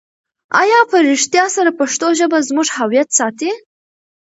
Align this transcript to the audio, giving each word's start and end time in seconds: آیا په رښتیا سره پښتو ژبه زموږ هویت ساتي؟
آیا 0.61 0.79
په 0.91 0.97
رښتیا 1.09 1.45
سره 1.55 1.69
پښتو 1.79 2.07
ژبه 2.19 2.37
زموږ 2.49 2.67
هویت 2.77 3.09
ساتي؟ 3.17 3.51